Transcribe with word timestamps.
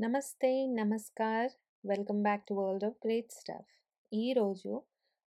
నమస్తే, 0.00 0.66
namaskar. 0.66 1.50
Welcome 1.86 2.22
back 2.22 2.46
to 2.46 2.54
world 2.54 2.84
of 2.84 2.96
great 3.04 3.32
stuff. 3.32 3.84
ఈరోజు 4.12 4.82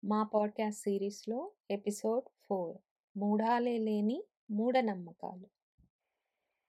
మా 0.04 0.22
పాడ్‌కాస్ట్ 0.22 0.80
సిరీస్లో 0.80 1.52
ఎపిసోడ్ 1.70 2.24
ఫోర్ 2.48 2.76
మూఢాలే 3.18 3.78
లేని 3.78 4.24
మూఢనమ్మకాలు. 4.50 5.46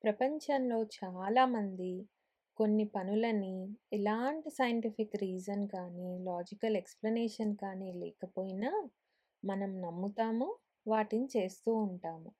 ప్రపంచంలో 0.03 0.83
చాలామంది 0.83 2.09
కొన్ని 2.57 2.83
పనులని 2.85 3.75
ఎలాంటి 3.93 4.49
సైంటిఫిక్ 4.49 5.15
రీజన్ 5.15 5.67
కానీ, 5.67 6.19
లాజికల్ 6.19 6.77
ఎక్స్‌ప్లనేషన్ 6.77 7.55
కానీ 7.55 7.93
లేకపోయినా 7.93 8.89
మనం 9.45 9.81
నమ్ముతాము, 9.81 10.55
వాటిని 10.87 11.27
చేస్తూ 11.37 11.73
ఉంటాము. 11.73 12.31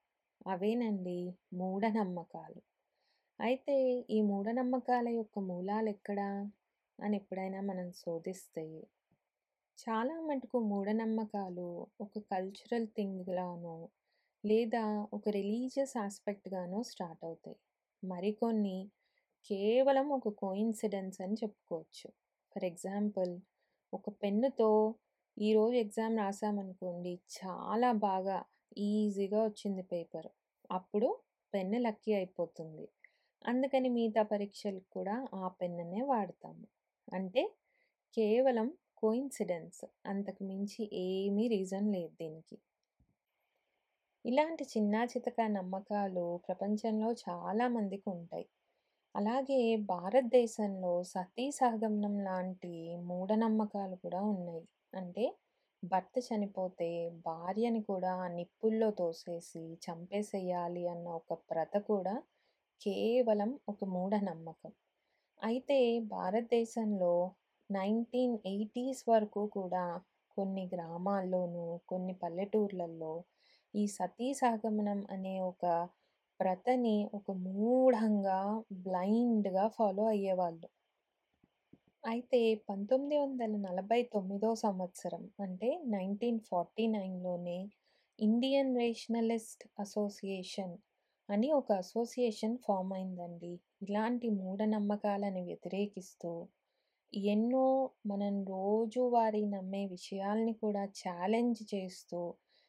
అవేనండి 0.46 1.34
మూఢనమ్మకాలు. 1.54 2.77
అయితే 3.40 3.74
ఈ 4.10 4.18
మూఢనమ్మకాల 4.22 5.08
యొక్క 5.14 5.38
మూలాలు 5.48 5.88
ఎక్కడా 5.88 6.28
అని 6.98 7.16
ఎప్పుడైనా 7.16 7.60
మనం 7.62 7.88
శోధిస్తే 8.00 8.64
చాలా 9.78 10.14
మటుకు 10.20 10.58
మూఢనమ్మకాలు 10.68 11.66
ఒక 12.00 12.18
కల్చరల్ 12.30 12.86
థింగ్‌గానో 12.96 13.76
లేదా 14.44 14.82
ఒక 15.12 15.24
రిలీజియస్ 15.30 15.94
ఆస్పెక్ట్గానో 15.96 16.80
స్టార్ట్ 16.82 17.22
అవుతాయి. 17.24 17.58
మరికొన్ని 18.02 18.78
కేవలం 19.50 20.08
ఒక 20.12 20.28
కోయిన్సిడెన్స్ 20.42 21.18
అని 21.20 21.36
చెప్పుకోవచ్చు. 21.42 22.08
ఫర్ 22.56 22.64
ఎగ్జాంపుల్ 22.64 23.32
ఒక 23.92 24.08
పెన్నుతో 24.22 24.70
ఈరోజు 25.36 25.76
ఎగ్జామ్ 25.76 26.16
రాసామనుకోండి 26.18 27.14
చాలా 27.36 27.92
బాగా 28.02 28.38
ఈజీగా 28.86 29.40
వచ్చింది 29.44 29.84
పేపర్. 29.92 30.30
అప్పుడు 30.70 31.08
పెన్ను 31.52 31.80
లక్కీ 31.80 32.12
అయిపోతుంది. 32.14 32.86
అందుకని 33.44 33.88
మిగతా 33.88 34.22
పరీక్షలు 34.22 34.80
కూడా 34.90 35.14
ఆ 35.34 35.48
పెన్నునే 35.58 36.02
వాడతాము. 36.02 36.66
అంటే 37.08 37.42
కేవలం 38.16 38.68
కోయిన్సిడెన్స్ 38.96 39.82
అంతకు 40.06 40.44
మించి 40.44 40.82
ఏమీ 41.06 41.46
రీజన్ 41.48 41.88
లేదు 41.92 42.14
దీనికి. 42.20 42.56
ఇలాంటి 44.24 44.64
చిన్న 44.64 44.94
చితక 45.04 45.40
నమ్మకాలు 45.50 46.24
ప్రపంచంలో 46.46 47.08
చాలా 47.24 47.66
మందికి 47.68 48.06
ఉంటాయి. 48.10 48.46
అలాగే 49.14 49.60
భారతదేశంలో 49.86 50.92
సతీ 51.04 51.46
సహగమనం 51.50 52.14
లాంటి 52.20 52.72
మూఢనమ్మకాలు 53.04 53.96
కూడా 53.96 54.20
ఉన్నాయి. 54.26 54.64
అంటే 54.94 55.24
భర్త 55.82 56.14
చనిపోతే 56.28 56.90
భార్యని 57.26 57.82
కూడా 57.82 58.14
నిప్పుల్లో 58.28 58.90
తోసేసి 58.92 59.64
చంపేసేయాలి 59.84 60.84
అన్న 60.88 61.08
ఒక 61.20 61.38
ప్రథ 61.50 61.76
కూడా 61.88 62.14
కేవలం 62.80 63.50
ఒక 63.68 63.84
మూఢనమ్మకం. 63.92 64.72
అయితే 65.40 65.78
భారతదేశంలో 66.10 67.12
1980స్ 67.70 69.02
వరకు 69.08 69.42
కూడా 69.54 69.84
కొన్ని 70.36 70.64
గ్రామాల్లోనూ, 70.72 71.66
కొన్ని 71.86 72.14
పల్లెటూర్లలో 72.22 73.14
ఈ 73.74 73.84
సతీ 73.96 74.28
సహగమనం 74.40 75.00
అనే 75.10 75.34
ఒక 75.50 75.64
ప్రథని 76.40 76.96
ఒక 77.14 77.28
మూఢంగా, 77.46 78.40
బ్లైండ్‌గా 78.82 79.66
ఫాలో 79.76 80.04
అయ్యేవాళ్ళు. 80.08 80.68
అయితే 82.04 82.38
1949 82.64 84.50
సంవత్సరం 84.62 85.22
అంటే 85.40 85.68
1949లోనే 85.86 87.58
ఇండియన్ 88.18 88.72
రేషనలిస్ట్ 88.76 89.64
అసోసియేషన్ 89.78 90.74
అని 91.28 91.48
ఒక 91.56 91.70
అసోసియేషన్ 91.80 92.54
ఫామ్ 92.58 92.92
అయిందండి. 92.94 93.50
ఇలాంటి 93.82 94.28
మూఢనమ్మకాలను 94.38 95.40
వ్యతిరేకిస్తూ 95.48 96.30
ఎన్నో 97.12 97.64
మనం 98.06 98.34
రోజువారీ 98.46 99.42
నమ్మే 99.52 99.82
విషయాల్ని 99.86 100.54
కూడా 100.62 100.82
ఛాలెంజ్ 101.00 101.62
చేస్తూ 101.72 102.20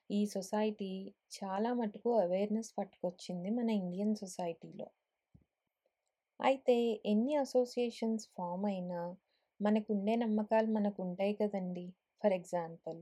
ఈ 0.10 0.22
సొసైటీ 0.28 0.92
చాలా 1.36 1.72
మటుకు 1.74 2.12
అవేర్‌నెస్ 2.22 2.72
పట్టుకొచ్చింది 2.78 3.50
మన 3.58 3.70
ఇండియన్ 3.82 4.16
సొసైటీలో. 4.16 4.88
అయితే 6.40 6.76
ఎన్ని 7.06 7.34
అసోసియేషన్స్ 7.36 8.26
ఫామ్ 8.36 8.66
అయినా 8.66 9.00
మనకుండే 9.60 10.16
నమ్మకాలు 10.16 10.70
మనకు 10.72 11.00
ఉంటాయి 11.04 11.34
కదండీ! 11.34 11.86
ఫర్ 12.22 12.34
ఎగ్జాంపుల్ 12.34 13.00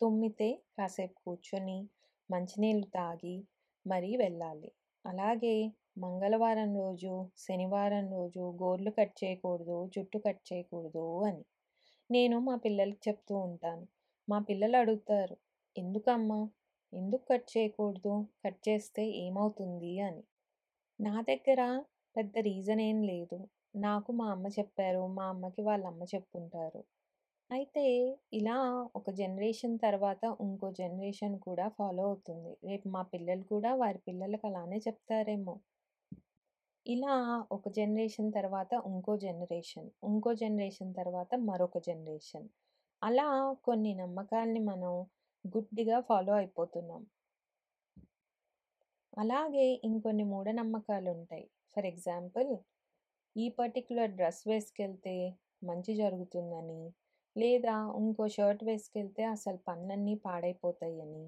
తుమ్మితే 0.00 0.48
కాసేపు 0.76 1.18
కూర్చొని 1.24 1.78
మంచినీళ్ళు 2.30 2.86
తాగి 2.94 3.36
మరీ 3.86 4.10
వెళ్ళాలి. 4.16 4.70
అలాగే 5.04 5.54
మంగళవారం 5.98 6.76
రోజు, 6.76 7.12
శనివారం 7.38 8.12
రోజు 8.12 8.58
గోర్లు 8.62 8.90
కట్ 8.90 9.24
చేయకూడదు, 9.24 9.90
జుట్టు 9.96 10.18
కట్ 10.18 10.52
చేయకూడదు 10.52 11.22
అని. 11.24 11.42
నేను 12.10 12.38
మా 12.40 12.56
పిల్లలకి 12.56 13.00
చెప్తూ 13.08 13.36
ఉంటాను. 13.38 13.86
మా 14.28 14.38
పిల్లలు 14.40 14.76
అడుగుతారు, 14.76 15.36
"ఎందుకమ్మా? 15.76 16.40
ఎందుకు 16.92 17.24
కట్ 17.32 17.58
చేయకూడదు? 17.58 18.14
కట్ 18.44 18.68
చేస్తే 18.68 19.06
ఏమవుతుంది?" 19.18 20.00
అని. 20.00 20.22
నా 21.00 21.22
దగ్గర 21.22 21.60
పెద్ద 22.16 22.38
రీజన్ 22.38 22.80
ఏం 22.80 23.02
లేదు. 23.02 23.38
నాకు 23.76 24.12
మా 24.12 24.30
అమ్మ 24.30 24.48
చెప్పారు. 24.48 25.06
మా 25.08 25.24
అమ్మకి 25.26 25.62
వాళ్ళ 25.62 25.86
అమ్మ 25.86 26.02
చెప్పుంటారు. 26.14 26.82
అయితే 27.54 27.84
ఇలా 28.32 28.56
ఒక 28.94 29.08
జనరేషన్ 29.18 29.74
తర్వాత 29.78 30.22
ఇంకో 30.40 30.68
జనరేషన్ 30.78 31.36
కూడా 31.40 31.66
ఫాలో 31.78 32.04
అవుతుంది. 32.06 32.52
రేపు 32.64 32.86
మా 32.88 33.02
పిల్లలు 33.12 33.44
కూడా 33.52 33.72
వారి 33.82 34.00
పిల్లలకి 34.08 34.46
అలానే 34.46 34.78
చెప్తారేమో! 34.86 35.54
ఇలా 36.86 37.14
ఒక 37.50 37.66
జనరేషన్ 37.70 38.30
తర్వాత 38.32 38.72
ఇంకో 38.86 39.12
జనరేషన్, 39.18 39.88
ఇంకో 40.04 40.30
జనరేషన్ 40.34 40.90
తర్వాత 40.94 41.34
మరొక 41.44 41.78
జనరేషన్. 41.86 42.46
అలా 43.02 43.28
కొన్ని 43.62 43.92
నమ్మకాల్ని 43.94 44.62
మనం 44.66 44.92
గుడ్డిగా 45.44 45.98
ఫాలో 46.08 46.34
అయిపోతున్నాం. 46.34 47.02
అలాగే 49.16 49.66
ఇంకొన్ని 49.88 50.24
మూఢనమ్మకాలుంటాయి. 50.24 51.44
ఫర్ 51.74 51.86
ఎగ్జాంపుల్ 51.86 52.50
ఈ 53.36 53.46
పర్టిక్యులర్ 53.58 54.12
డ్రెస్ 54.12 54.42
వేసుకెళ్తే 54.48 55.14
మంచి 55.62 55.92
జరుగుతుందని, 55.96 56.80
లేదా 57.36 57.72
ఇంకో 57.98 58.24
షర్ట్ 58.28 58.62
వేసుకెళ్తే 58.64 59.22
అసలు 59.28 59.58
పనులన్నీ 59.66 60.14
పాడైపోతాయని, 60.24 61.24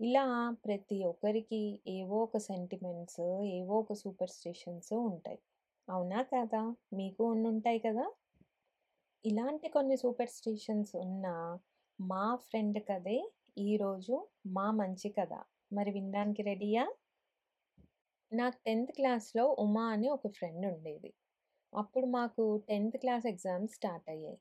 ఇలా 0.00 0.24
ప్రతి 0.64 0.98
ఒక్కరికి 1.04 1.62
ఏవో 1.94 2.18
ఒక 2.22 2.38
సెంటిమెంట్స్, 2.46 3.22
ఏవో 3.52 3.74
ఒక 3.78 3.92
సూపర్ 3.94 4.32
సూపర్‌స్టిషన్స్ 4.32 4.92
ఉంటాయి. 5.06 5.40
అవునా 5.88 6.20
కదా 6.32 6.62
మీకు 6.94 7.22
ఉంటాయి 7.46 7.80
కదా! 7.80 8.06
ఇలాంటి 9.24 9.66
కొన్ని 9.70 9.96
సూపర్ 9.96 10.28
సూపర్‌స్టిషన్స్ 10.28 10.92
ఉన్న 10.96 11.26
మా 11.98 12.24
ఫ్రెండ్ 12.44 12.78
కదే 12.88 13.18
ఈరోజు 13.64 14.14
మా 14.52 14.66
మంచి 14.72 15.08
కథ. 15.10 15.32
మరి 15.72 15.90
వినడానికి 15.90 16.42
రెడీయా? 16.42 16.84
నాకు 18.32 18.58
10థ్ 18.60 18.92
క్లాస్‌లో 18.96 19.44
ఉమా 19.58 19.84
అని 19.90 20.08
ఒక 20.10 20.28
ఫ్రెండ్ 20.30 20.64
ఉండేది. 20.70 21.10
అప్పుడు 21.72 22.06
మాకు 22.12 22.44
10థ్ 22.68 22.98
క్లాస్ 23.02 23.26
ఎగ్జామ్స్ 23.26 23.74
స్టార్ట్ 23.74 24.08
అయ్యాయి. 24.10 24.38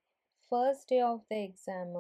First 0.54 0.90
day 0.90 0.98
of 1.06 1.26
the 1.30 1.36
exam 1.46 1.96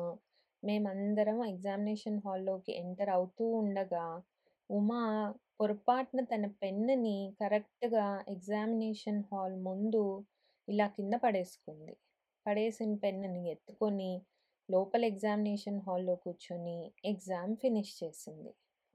మేమందరం 0.63 1.37
ఎగ్జామినేషన్ 1.45 2.19
హాల్‌లోకి 2.25 2.71
ఎంటర్ 2.81 3.09
అవుతూ 3.09 3.45
ఉండగా 3.59 4.05
ఉమా 4.69 5.01
పొరపాటున 5.57 6.21
తన 6.25 6.45
పెన్నుని 6.61 7.17
కరెక్ట్‌గా 7.39 8.05
ఎగ్జామినేషన్ 8.27 9.21
హాల్ 9.29 9.55
ముందు 9.67 10.03
ఇలా 10.67 10.87
కింద 10.95 11.13
పడేసుకుంది. 11.23 11.93
పడేసిన 12.45 12.93
పెన్నుని 13.03 13.43
ఎత్తుకొని 13.51 14.11
లోపల 14.69 15.03
ఎగ్జామినేషన్ 15.05 15.79
హాల్‌లో 15.81 16.15
కూర్చొని 16.23 16.77
ఎగ్జామ్ 17.05 17.55
ఫినిష్ 17.57 17.93
చేసింది. 18.01 18.51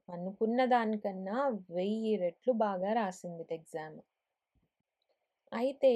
అనుకున్న 0.09 0.59
దానికన్నా 0.67 1.37
1000 1.75 1.89
రెట్లు 2.23 2.53
బాగా 2.63 2.91
రాసిందిట 2.93 3.51
ఎగ్జామ్. 3.53 3.99
అయితే 5.59 5.91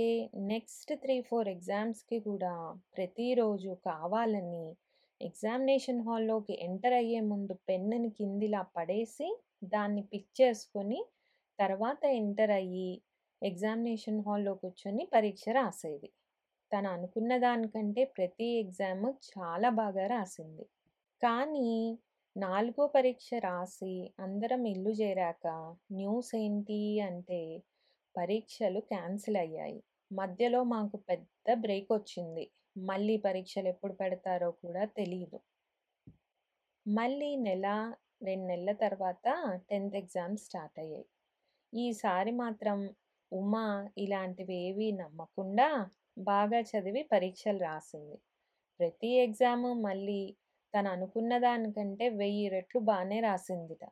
నెక్స్ట్ 0.47 0.91
3, 0.94 1.16
4 1.29 1.50
ఎగ్జామ్స్‌కి 1.51 2.18
కూడా 2.21 2.54
ప్రతిరోజు 2.95 3.71
కావాలని 3.86 4.65
ఎగ్జామినేషన్ 5.21 6.01
హాల్‌లోకి 6.01 6.54
ఎంటర్ 6.65 6.95
అయ్యే 7.00 7.19
ముందు 7.30 7.54
పెన్నుని 7.68 8.10
కిందిలా 8.18 8.62
పడేసి, 8.75 9.27
దాన్ని 9.65 10.04
పిక్ 10.12 10.31
చేసుకొని 10.39 11.00
తర్వాత 11.60 12.04
ఎంటర్ 12.19 12.54
అయ్యి 12.57 12.89
ఎగ్జామినేషన్ 13.42 14.19
హాల్‌లో 14.21 14.54
కూర్చొని 14.56 15.06
పరీక్ష 15.13 15.45
రాసేది. 15.60 16.09
తను 16.71 16.89
అనుకున్న 16.89 17.33
దానికంటే 17.39 18.04
ప్రతి 18.16 18.50
ఎగ్జామ్ 18.62 19.07
చాలా 19.30 19.69
బాగా 19.80 20.06
రాసింది. 20.07 20.66
కానీ 21.21 21.69
నాలుగో 22.36 22.86
పరీక్ష 22.95 23.30
రాసి 23.45 23.94
అందరం 24.19 24.63
ఇల్లు 24.68 24.94
చేరాక 25.00 25.45
న్యూస్ 25.94 26.31
ఏంటి 26.38 26.80
అంటే 27.01 27.42
పరీక్షలు 28.15 28.80
క్యాన్సిల్ 28.92 29.38
అయ్యాయి. 29.38 29.80
మధ్యలో 30.12 30.62
మాకు 30.74 30.98
పెద్ద 31.10 31.54
బ్రేక్ 31.65 31.89
వచ్చింది. 31.94 32.45
మళ్ళీ 32.89 33.15
పరీక్షలు 33.25 33.68
ఎప్పుడు 33.68 33.94
పెడతారో 34.01 34.50
కూడా 34.62 34.83
తెలియదు 35.00 35.39
మళ్ళీ 36.86 37.30
నెల, 37.45 37.68
రెండు 38.24 38.45
నెలల 38.48 38.71
తర్వాత 38.83 39.25
10థ్ 39.69 39.98
ఎగ్జామ్స్ 40.01 40.45
స్టార్ట్ 40.45 40.77
అయ్యాయి. 40.80 41.06
ఈసారి 41.74 42.31
మాత్రం 42.42 42.80
ఉమా 43.31 43.65
ఇలాంటివేవీ 43.98 44.88
నమ్మకుండా 45.01 45.68
బాగా 46.24 46.59
చదివి 46.71 47.04
పరీక్షలు 47.13 47.59
రాసింది. 47.59 48.18
ప్రతి 48.80 49.12
ఎగ్జాము 49.25 49.71
మళ్ళీ 49.88 50.21
తను 50.74 50.89
అనుకున్న 50.95 51.33
దానికంటే 51.39 52.06
వెయ్యి 52.19 52.45
రెట్లు 52.50 52.80
బాగానే 52.89 53.19
రాసిందిట. 53.21 53.83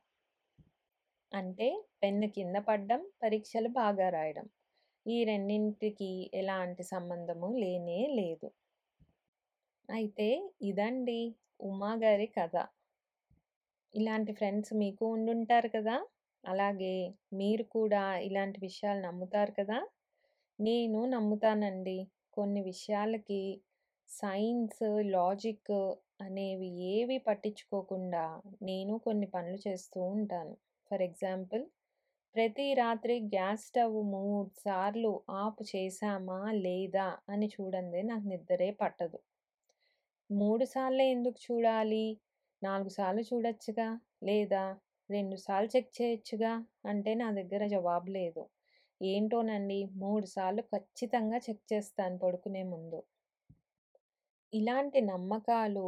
అంటే 1.32 1.68
పెన్ను 2.02 2.28
కింద 2.36 2.58
పడ్డం, 2.66 3.02
పరీక్షలు 3.22 3.70
బాగా 3.78 4.08
రాయడం. 4.10 4.48
ఈ 5.06 5.18
రెండింటికి 5.26 6.12
ఎలాంటి 6.36 6.84
సంబంధము 6.92 7.50
లేనే 7.62 8.00
లేదు. 8.18 8.48
అయితే 9.90 10.28
ఇదండి 10.64 11.20
ఉమా 11.64 11.92
గారి 12.04 12.28
కథ. 12.36 12.56
ఇలాంటి 13.94 14.32
ఫ్రెండ్స్ 14.34 14.72
మీకు 14.82 15.04
ఉండుంటారు 15.14 15.70
కదా! 15.70 15.96
అలాగే 16.44 16.94
మీరు 17.34 17.64
కూడా 17.74 18.04
ఇలాంటి 18.28 18.60
విషయాలు 18.64 19.02
నమ్ముతారు 19.02 19.54
కదా! 19.58 19.78
నేను 20.60 21.00
నమ్ముతానండి. 21.14 21.98
కొన్ని 22.38 22.62
విషయాలకి 22.70 23.42
సైన్స్, 24.10 24.84
లాజిక్ 25.14 25.74
అనేవి 26.22 26.70
ఏవి 26.94 27.18
పట్టించుకోకుండా 27.28 28.24
నేను 28.64 28.94
కొన్ని 29.06 29.28
పనులు 29.28 29.60
చేస్తూ 29.68 30.00
ఉంటాను. 30.14 30.56
ఫర్ 30.92 31.04
ఎగ్జాంపుల్ 31.06 31.62
ప్రతి 32.36 32.66
రాత్రి 32.74 33.16
గ్యాస్ 33.32 33.66
స్టవ్ 33.68 33.96
మూడు 34.10 34.50
సార్లు 34.64 35.12
ఆఫ్ 35.40 35.62
చేశామా 35.70 36.38
లేదా 36.66 37.06
అని 37.30 37.48
చూడందే 37.54 38.02
నాకు 38.04 38.26
నిద్రే 38.28 38.70
పట్టదు. 38.80 39.18
మూడు 40.30 40.66
సార్లే 40.66 41.06
ఎందుకు 41.12 41.40
చూడాలి? 41.46 42.06
నాలుగు 42.62 42.92
సార్లు 42.98 43.24
చూడొచ్చుగా! 43.30 43.88
లేదా 44.24 44.64
రెండు 45.10 45.38
సార్లు 45.46 45.70
చెక్ 45.76 45.92
చేయొచ్చుగా! 45.98 46.52
అంటే 46.86 47.14
నా 47.16 47.30
దగ్గర 47.40 47.64
జవాబు 47.68 48.10
లేదు. 48.12 48.44
ఏంటోనండి 49.02 49.80
మూడు 50.04 50.28
సార్లు 50.36 50.64
ఖచ్చితంగా 50.74 51.40
చెక్ 51.48 51.66
చేస్తాను 51.72 52.18
పడుకునే 52.18 52.64
ముందు. 52.74 53.00
ఇలాంటి 54.54 55.00
నమ్మకాలు 55.10 55.88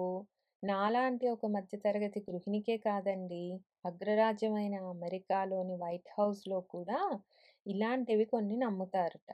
నాలాంటి 0.63 1.25
ఒక 1.29 1.45
మధ్య 1.53 1.73
తరగతి 1.77 2.19
గృహిణికే 2.25 2.75
కాదండి 2.85 3.41
అగ్రరాజ్యమైన 3.85 4.75
అమెరికాలోని 4.91 5.75
వైట్ 5.79 6.09
హౌస్‌లో 6.15 6.59
కూడా 6.69 6.99
ఇలాంటివి 7.65 8.25
కొన్ని 8.25 8.55
నమ్ముతారట. 8.57 9.29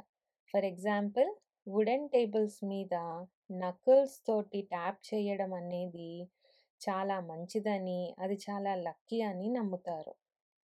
ఫర్ 0.54 0.66
ఎగ్జాంపుల్ 0.66 1.30
వుడెన్ 1.68 2.08
టేబుల్స్ 2.10 2.62
మీద 2.66 2.96
నకుల్స్ 3.60 4.18
తోటి 4.28 4.62
ట్యాప్ 4.72 5.00
చేయడం 5.10 5.54
అనేది 5.60 6.12
చాలా 6.82 7.18
మంచిదని, 7.30 8.02
అది 8.20 8.38
చాలా 8.46 8.74
లక్కీ 8.86 9.20
అని 9.24 9.48
నమ్ముతారు. 9.56 10.14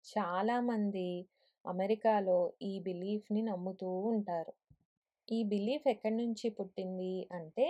చాలామంది 0.04 1.08
అమెరికాలో 1.64 2.38
ఈ 2.62 2.72
బిలీఫ్‌ని 2.86 3.42
నమ్ముతూ 3.50 3.90
ఉంటారు. 4.12 4.54
ఈ 5.28 5.40
బిలీఫ్ 5.50 5.86
ఎక్కడి 5.88 6.16
నుంచి 6.16 6.48
పుట్టింది 6.58 7.14
అంటే 7.32 7.66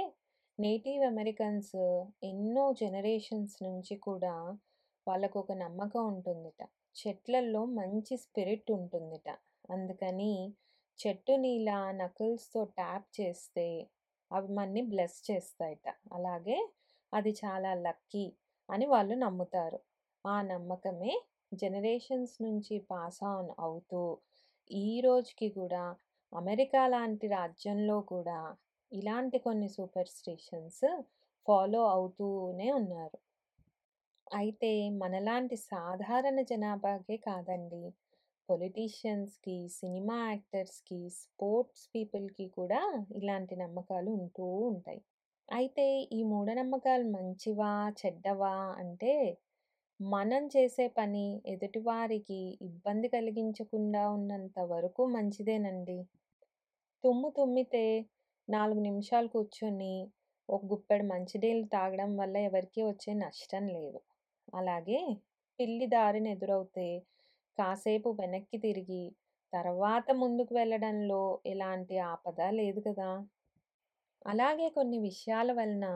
నేటివ్ 0.59 1.03
అమెరికన్స్ 1.05 1.75
ఎన్నో 2.23 2.63
జనరేషన్స్ 2.73 3.57
నుంచి 3.63 3.95
కూడా 4.03 4.35
వాళ్ళకు 5.07 5.37
ఒక 5.41 5.53
నమ్మకం 5.61 6.03
ఉంటుందిట. 6.07 6.61
చెట్లల్లో 6.97 7.63
మంచి 7.79 8.15
స్పిరిట్ 8.17 8.71
ఉంటుందిట. 8.71 9.29
అందుకని 9.71 10.33
చెట్టుని 10.99 11.51
ఇలా 11.55 11.79
నకుల్స్తో 11.93 12.61
ట్యాప్ 12.79 13.07
చేస్తే 13.19 13.67
అవి 14.31 14.49
మన్ని 14.53 14.83
బ్లెస్ 14.83 15.19
చేస్తాయట. 15.29 15.87
అలాగే 16.13 16.59
అది 17.13 17.33
చాలా 17.43 17.73
లక్కీ 17.87 18.27
అని 18.69 18.87
వాళ్ళు 18.87 19.17
నమ్ముతారు. 19.17 19.81
ఆ 20.25 20.37
నమ్మకమే 20.53 21.13
జనరేషన్స్ 21.53 22.37
నుంచి 22.43 22.77
పాస్ 22.91 23.23
ఆన్ 23.33 23.51
అవుతూ 23.59 24.03
ఈ 24.71 24.89
రోజుకి 25.01 25.49
కూడా 25.59 25.85
అమెరికా 26.33 26.85
లాంటి 26.89 27.27
రాజ్యంలో 27.29 27.99
కూడా 28.13 28.39
ఇలాంటి 28.93 29.39
కొన్ని 29.43 29.69
సూపర్ 29.75 30.11
స్టిషన్స్ 30.13 30.85
ఫాలో 31.47 31.83
అవుతూనే 31.91 32.69
ఉన్నారు. 32.81 33.19
అయితే 34.33 34.71
మనలాంటి 34.99 35.57
సాధారణ 35.65 36.39
జనాభాకే 36.43 37.17
కాదండి 37.25 37.83
పొలిటీషియన్స్‌కి, 38.49 39.57
సినిమా 39.77 40.17
యాక్టర్స్‌కి, 40.27 41.01
స్పోర్ట్స్ 41.19 41.85
పీపుల్‌కి 41.93 42.47
కూడా 42.51 42.81
ఇలాంటి 43.17 43.57
నమ్మకాలు 43.57 44.11
ఉంటూ 44.19 44.47
ఉంటాయి. 44.71 45.01
అయితే 45.49 45.87
ఈ 46.13 46.21
మూఢనమ్మకాలు 46.25 47.07
మంచివా? 47.11 47.73
చెడ్డవా? 48.01 48.55
అంటే 48.77 49.15
మనం 50.01 50.43
చేసే 50.49 50.87
పని 50.95 51.25
ఎదుటివారికి 51.47 52.41
ఇబ్బంది 52.63 53.09
కలిగించకుండా 53.09 54.03
ఉన్నంత 54.11 54.59
వరకు 54.73 55.03
మంచిదేనండి. 55.13 55.99
తుమ్ము 57.05 57.29
తుమ్మితే 57.31 57.85
4 58.49 58.81
నిమిషాలు 58.85 59.29
కూర్చొని 59.29 59.93
ఒక 60.49 60.61
గుప్పెడు 60.67 61.05
మంచినీళ్ళు 61.09 61.67
తాగడం 61.73 62.11
వల్ల 62.19 62.37
ఎవరికీ 62.47 62.81
వచ్చే 62.85 63.13
నష్టం 63.21 63.65
లేదు. 63.75 64.01
అలాగే 64.53 65.01
పిల్లి 65.59 65.87
దారిన 65.93 66.27
ఎదురవుతే 66.35 66.89
కాసేపు 67.59 68.11
వెనక్కి 68.19 68.59
తిరిగి 68.63 69.05
తర్వాత 69.53 70.07
ముందుకు 70.21 70.53
వెళ్ళడంలో 70.55 71.23
ఎలాంటి 71.47 71.97
ఆపద 72.07 72.41
లేదు 72.57 72.81
కదా! 72.89 73.11
అలాగే 74.25 74.67
కొన్ని 74.75 74.99
విషయాల 75.05 75.51
వలన 75.53 75.87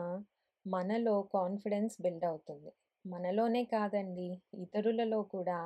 మనలో 0.65 1.13
కాన్ఫిడెన్స్ 1.33 1.95
బిల్డ్ 2.01 2.25
అవుతుంది. 2.25 2.71
మనలోనే 3.05 3.61
కాదండి 3.71 4.27
ఇతరులలో 4.59 5.19
కూడా 5.33 5.59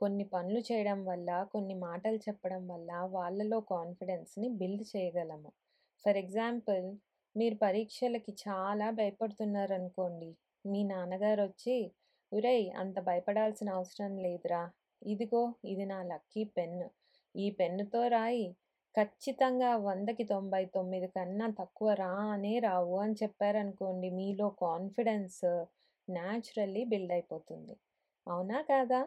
కొన్ని 0.00 0.24
పనులు 0.30 0.60
చేయడం 0.68 1.00
వల్ల, 1.04 1.28
కొన్ని 1.52 1.74
మాటలు 1.84 2.20
చెప్పడం 2.24 2.62
వల్ల 2.68 2.90
వాళ్ళలో 3.12 3.58
కాన్ఫిడెన్స్‌ని 3.70 4.48
బిల్డ్ 4.58 4.84
చేయగలము. 4.92 5.50
ఫర్ 6.04 6.18
ఎగ్జాంపుల్ 6.18 6.86
మీరు 7.34 7.56
పరీక్షలకి 7.56 8.32
చాలా 8.44 8.86
భయపడుతున్నారనుకోండి. 8.90 10.30
మీ 10.64 10.80
నాన్నగారు 10.84 11.42
వచ్చి 11.42 11.76
ఉరేయ్ 12.32 12.66
అంత 12.80 12.96
భయపడాల్సిన 13.08 13.68
అవసరం 13.72 14.12
లేదురా. 14.18 14.62
ఇదిగో 15.02 15.42
ఇది 15.64 15.86
నా 15.86 15.98
లక్కీ 16.10 16.44
పెన్. 16.56 16.80
ఈ 17.34 17.46
పెన్నుతో 17.58 18.02
రాయి. 18.08 18.46
ఖచ్చితంగా 18.94 19.70
100కి 19.84 20.24
99 20.30 21.08
కన్నా 21.16 21.46
తక్కువ 21.60 21.90
రా 21.94 22.12
అనే 22.34 22.54
రావు" 22.60 22.96
అని 23.04 23.16
చెప్పారనుకోండి 23.22 24.10
మీలో 24.18 24.48
కాన్ఫిడెన్స్ 24.64 25.42
న్యాచురల్లీ 26.08 26.84
బిల్డ్ 26.84 27.12
అయిపోతుంది. 27.12 27.74
అవునా 28.26 28.60
కాదా? 28.70 29.00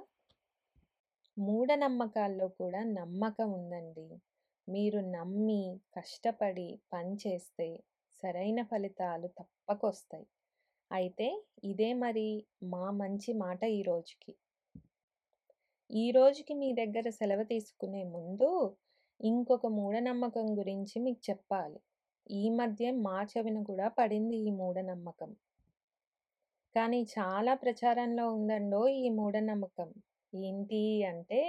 మూఢనమ్మకాల్లో 1.37 2.47
కూడా 2.59 2.81
నమ్మకం 2.93 3.49
ఉందండి. 3.53 4.05
మీరు 4.67 4.99
నమ్మి, 4.99 5.79
కష్టపడి 5.95 6.79
పని 6.93 7.15
చేస్తే 7.15 7.67
సరైన 8.23 8.63
ఫలితాలు 8.63 9.27
తప్పకొస్తాయి. 9.27 10.27
అయితే 10.91 11.27
ఇదే 11.63 11.93
మరి 11.93 12.45
మా 12.63 12.91
మంచి 12.91 13.33
మాట 13.33 13.63
ఈ 13.63 13.81
రోజుకి. 13.81 14.33
ఈ 15.91 16.11
రోజుకి 16.11 16.53
మీ 16.53 16.73
దగ్గర 16.73 17.09
సెలవు 17.09 17.43
తీసుకునే 17.43 18.03
ముందు 18.03 18.49
ఇంకొక 19.19 19.67
మూఢనమ్మకం 19.67 20.57
గురించి 20.57 20.99
మీకు 20.99 21.21
చెప్పాలి. 21.29 21.79
ఈ 22.31 22.49
మధ్య 22.49 22.91
మా 22.91 23.23
చెవిన 23.23 23.63
కూడా 23.63 23.87
పడింది 23.87 24.37
ఈ 24.37 24.51
మూఢనమ్మకం. 24.51 25.31
కానీ 26.75 27.03
చాలా 27.03 27.53
ప్రచారంలో 27.53 28.25
ఉందండో 28.33 28.87
ఈ 28.87 29.09
మూఢనమ్మకం. 29.09 29.89
ఏంటి 30.33 31.03
అంటే 31.03 31.41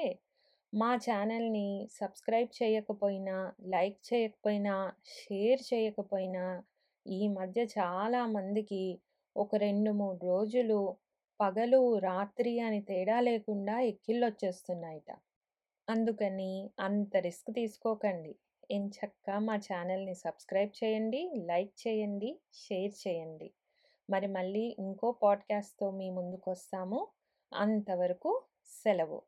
మా 0.77 0.89
ఛానల్‌ని 0.97 1.69
సబ్స్క్రైబ్ 1.93 2.51
చేయకపోయినా, 2.59 3.37
లైక్ 3.67 3.99
చేయకపోయినా, 4.09 4.75
షేర్ 5.15 5.63
చేయకపోయినా 5.69 6.45
ఈ 7.07 7.29
మధ్య 7.29 7.61
చాలా 7.75 8.21
మందికి 8.27 8.83
ఒక 9.37 9.53
2, 9.57 9.91
3 9.93 10.25
రోజులు 10.25 10.79
పగలు, 11.41 11.81
రాత్రి 12.01 12.53
అని 12.61 12.81
తేడా 12.83 13.17
లేకుండా 13.21 13.77
ఎక్కిళ్ళొచ్చేస్తున్నాయట. 13.83 15.09
అందుకని 15.89 16.53
అంత 16.81 17.17
రిస్క్ 17.19 17.51
తీసుకోకండి. 17.53 18.33
ఎంచక్కా 18.71 19.37
మా 19.41 19.57
ఛానల్‌ని 19.67 20.17
సబ్స్క్రైబ్ 20.17 20.75
చేయండి, 20.81 21.23
లైక్ 21.47 21.75
చేయండి, 21.85 22.31
షేర్ 22.63 22.95
చేయండి. 23.03 23.49
మరి 24.09 24.29
మళ్ళీ 24.31 24.67
ఇంకో 24.79 25.11
పాడ్‌కాస్ట్‌తో 25.23 25.89
మీ 25.93 26.11
ముందుకొస్తాము. 26.11 27.01
అంతవరకు 27.53 28.33
సెలవు. 28.77 29.21